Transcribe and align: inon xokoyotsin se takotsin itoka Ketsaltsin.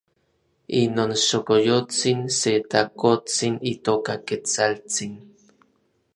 inon 0.81 1.11
xokoyotsin 1.25 2.19
se 2.39 2.53
takotsin 2.71 3.55
itoka 3.73 4.13
Ketsaltsin. 4.27 5.13